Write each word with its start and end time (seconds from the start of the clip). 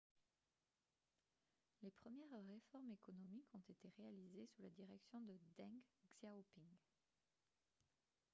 les 1.83 1.91
premières 1.91 2.31
réformes 2.51 2.89
économiques 2.89 3.45
ont 3.53 3.61
été 3.69 3.87
réalisées 3.99 4.47
sous 4.47 4.63
la 4.63 4.69
direction 4.71 5.21
de 5.21 5.37
deng 5.59 5.79
xiaoping 6.17 6.73